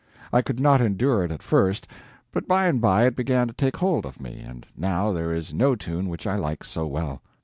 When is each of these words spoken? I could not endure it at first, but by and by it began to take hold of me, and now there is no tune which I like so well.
I 0.33 0.41
could 0.41 0.59
not 0.59 0.81
endure 0.81 1.23
it 1.23 1.31
at 1.31 1.43
first, 1.43 1.85
but 2.31 2.47
by 2.47 2.65
and 2.65 2.81
by 2.81 3.05
it 3.05 3.15
began 3.15 3.47
to 3.49 3.53
take 3.53 3.77
hold 3.77 4.03
of 4.03 4.19
me, 4.19 4.43
and 4.43 4.65
now 4.75 5.13
there 5.13 5.31
is 5.31 5.53
no 5.53 5.75
tune 5.75 6.09
which 6.09 6.25
I 6.25 6.37
like 6.37 6.63
so 6.63 6.87
well. 6.87 7.21